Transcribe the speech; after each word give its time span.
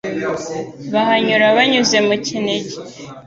baahanyura 0.93 1.45
banyuze 1.57 1.97
mu 2.07 2.15
Kinigi, 2.25 2.77